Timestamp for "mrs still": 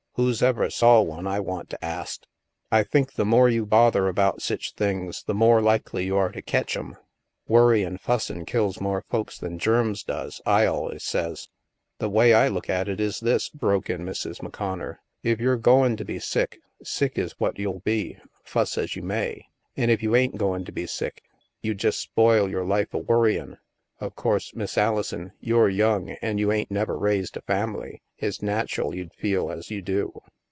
14.01-14.31